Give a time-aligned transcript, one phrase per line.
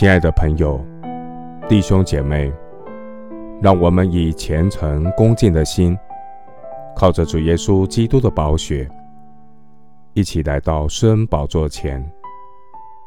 [0.00, 0.82] 亲爱的朋友、
[1.68, 2.50] 弟兄姐妹，
[3.60, 5.94] 让我们以虔诚恭敬的心，
[6.96, 8.88] 靠着主耶稣基督的宝血，
[10.14, 12.02] 一起来到施恩宝座前，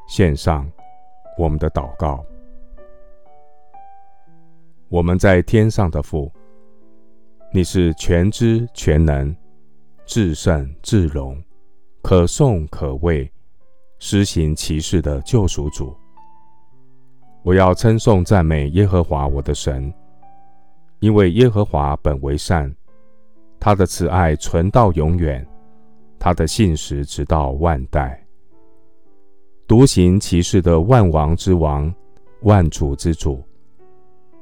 [0.08, 0.72] 献上
[1.36, 2.24] 我们的祷告。
[4.88, 6.32] 我们在天上的父，
[7.52, 9.36] 你是全知全能、
[10.06, 11.44] 至圣至荣、
[12.04, 13.28] 可颂可畏、
[13.98, 15.92] 施行其事的救赎主。
[17.44, 19.94] 我要称颂赞美耶和华我的神，
[21.00, 22.74] 因为耶和华本为善，
[23.60, 25.46] 他的慈爱存到永远，
[26.18, 28.18] 他的信实直到万代。
[29.68, 31.94] 独行其事的万王之王，
[32.44, 33.44] 万主之主，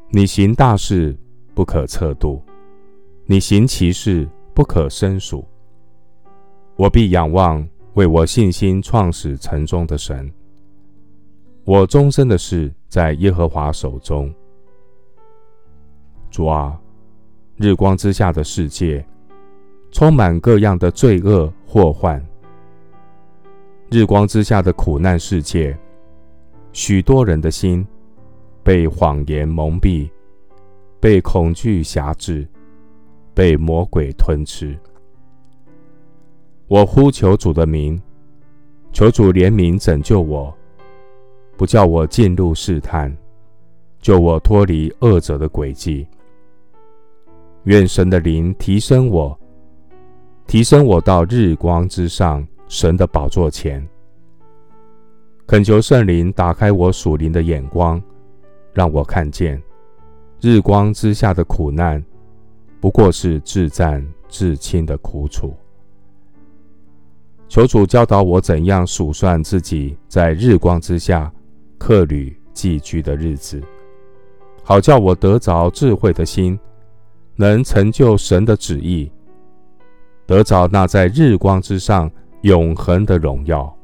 [0.09, 1.18] 你行大事
[1.56, 2.40] 不可测度，
[3.26, 5.44] 你行其事不可胜数。
[6.76, 10.31] 我必仰望为我信心创始成终的神。
[11.64, 14.34] 我终身的事在耶和华手中。
[16.30, 16.80] 主啊，
[17.56, 19.06] 日光之下的世界
[19.92, 22.26] 充满各样的罪恶祸患。
[23.92, 25.78] 日光之下的苦难世界，
[26.72, 27.86] 许多人的心
[28.64, 30.09] 被谎言蒙蔽，
[31.00, 32.48] 被恐惧挟制，
[33.34, 34.78] 被魔鬼吞吃。
[36.68, 38.02] 我呼求主的名，
[38.94, 40.58] 求主怜悯拯救我。
[41.62, 43.16] 不叫我进入试探，
[44.02, 46.08] 救我脱离恶者的诡计。
[47.66, 49.40] 愿神的灵提升我，
[50.48, 53.88] 提升我到日光之上神的宝座前。
[55.45, 58.02] 恳求圣灵打开我属灵的眼光，
[58.73, 59.62] 让我看见
[60.40, 62.03] 日光之下的苦难，
[62.80, 65.53] 不过是至暂至轻的苦楚。
[67.48, 71.31] 求主教导我怎样数算自己在日光之下。
[71.82, 73.59] 客旅寄居的日子，
[74.64, 76.58] 好叫我得着智慧的心，
[77.36, 79.12] 能成就神的旨意，
[80.28, 82.09] 得着那在日光之上
[82.44, 83.75] 永恒的荣耀。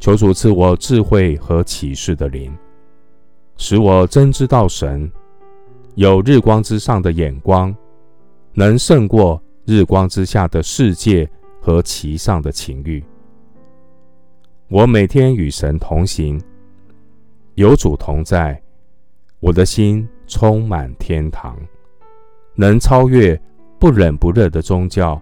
[0.00, 2.52] 求主赐我智慧和启示的灵，
[3.56, 5.08] 使我真知道神
[5.94, 7.72] 有日光之上的眼光，
[8.54, 11.30] 能胜过日光之下的世界
[11.60, 13.04] 和其上的情欲。
[14.70, 16.38] 我每天与神同行，
[17.54, 18.60] 有主同在，
[19.40, 21.56] 我的心充满天堂，
[22.54, 23.40] 能超越
[23.78, 25.18] 不冷不热的宗教，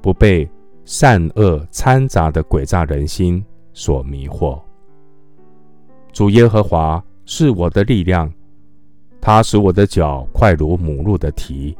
[0.00, 0.48] 不被
[0.84, 4.56] 善恶掺杂的诡诈人心所迷惑。
[6.12, 8.32] 主耶和华是我的力量，
[9.20, 11.76] 他使我的脚快如母鹿的蹄，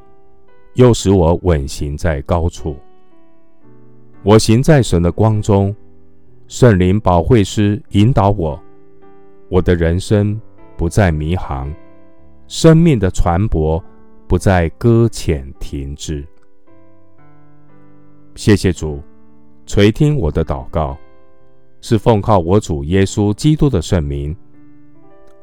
[0.75, 2.75] 又使我稳行在高处。
[4.25, 5.73] 我行在神的光中。
[6.51, 8.61] 圣灵保惠师引导我，
[9.49, 10.39] 我的人生
[10.77, 11.73] 不再迷航，
[12.49, 13.81] 生命的船舶
[14.27, 16.27] 不再搁浅停滞。
[18.35, 19.01] 谢谢主
[19.65, 20.99] 垂听我的祷告，
[21.81, 24.37] 是奉靠我主耶稣基督的圣名。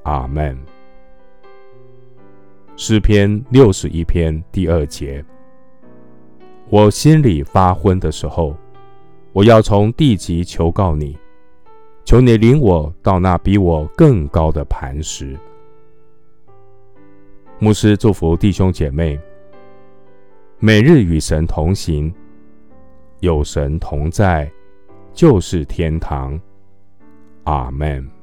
[0.04, 0.60] 阿门。
[2.76, 5.24] 诗篇六十一篇第二节，
[6.70, 8.54] 我心里发昏的时候。
[9.38, 11.16] 我要从地级求告你，
[12.04, 15.38] 求你领我到那比我更高的磐石。
[17.60, 19.20] 牧师祝福弟兄姐妹，
[20.58, 22.12] 每日与神同行，
[23.20, 24.52] 有神同在，
[25.14, 26.42] 就是天堂。
[27.44, 28.17] 阿门。